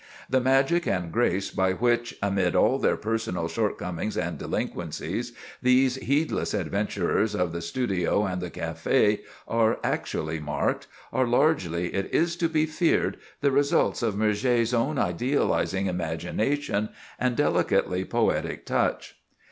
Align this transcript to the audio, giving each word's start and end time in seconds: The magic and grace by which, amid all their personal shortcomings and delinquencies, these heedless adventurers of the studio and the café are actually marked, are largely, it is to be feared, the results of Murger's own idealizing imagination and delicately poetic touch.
The 0.31 0.41
magic 0.41 0.87
and 0.87 1.11
grace 1.11 1.51
by 1.51 1.73
which, 1.73 2.17
amid 2.23 2.55
all 2.55 2.79
their 2.79 2.97
personal 2.97 3.47
shortcomings 3.47 4.17
and 4.17 4.35
delinquencies, 4.35 5.31
these 5.61 5.97
heedless 5.97 6.55
adventurers 6.55 7.35
of 7.35 7.51
the 7.51 7.61
studio 7.61 8.25
and 8.25 8.41
the 8.41 8.49
café 8.49 9.19
are 9.47 9.77
actually 9.83 10.39
marked, 10.39 10.87
are 11.13 11.27
largely, 11.27 11.93
it 11.93 12.11
is 12.11 12.35
to 12.37 12.49
be 12.49 12.65
feared, 12.65 13.17
the 13.41 13.51
results 13.51 14.01
of 14.01 14.17
Murger's 14.17 14.73
own 14.73 14.97
idealizing 14.97 15.85
imagination 15.85 16.89
and 17.19 17.35
delicately 17.35 18.03
poetic 18.03 18.65
touch. 18.65 19.17